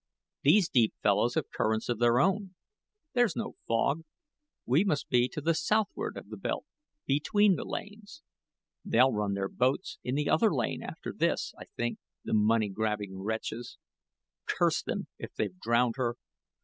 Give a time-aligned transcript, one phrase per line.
[0.41, 2.55] These deep fellows have currents of their own.
[3.13, 4.01] There's no fog;
[4.65, 6.65] we must be to the southward of the belt
[7.05, 8.23] between the Lanes.
[8.83, 13.19] They'll run their boats in the other Lane after this, I think the money grabbing
[13.21, 13.77] wretches.
[14.47, 16.15] Curse them if they've drowned her.